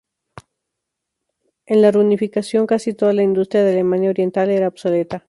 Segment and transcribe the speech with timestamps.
[1.67, 5.19] En la reunificación casi toda la industria de Alemania Oriental era obsoleta.